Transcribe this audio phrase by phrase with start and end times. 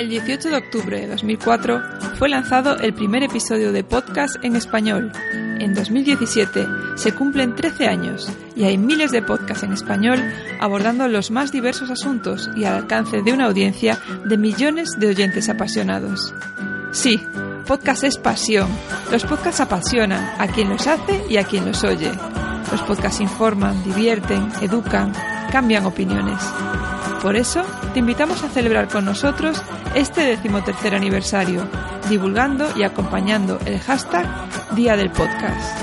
[0.00, 1.82] El 18 de octubre de 2004
[2.18, 5.12] fue lanzado el primer episodio de podcast en español.
[5.58, 8.26] En 2017 se cumplen 13 años
[8.56, 10.18] y hay miles de podcasts en español
[10.58, 15.50] abordando los más diversos asuntos y al alcance de una audiencia de millones de oyentes
[15.50, 16.32] apasionados.
[16.92, 17.20] Sí,
[17.66, 18.70] podcast es pasión.
[19.12, 22.10] Los podcasts apasionan a quien los hace y a quien los oye.
[22.72, 25.12] Los podcasts informan, divierten, educan,
[25.52, 26.40] cambian opiniones.
[27.22, 29.62] Por eso, te invitamos a celebrar con nosotros
[29.94, 31.66] este decimotercer aniversario,
[32.08, 34.26] divulgando y acompañando el hashtag
[34.74, 35.78] Día del Podcast.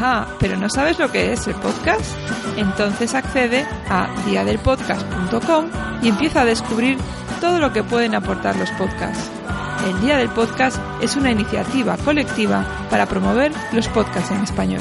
[0.00, 2.16] Ah, pero ¿no sabes lo que es el podcast?
[2.56, 5.66] Entonces accede a diadelpodcast.com
[6.02, 6.98] y empieza a descubrir
[7.40, 9.30] todo lo que pueden aportar los podcasts.
[9.86, 14.80] El Día del Podcast es una iniciativa colectiva para promover los podcasts en español.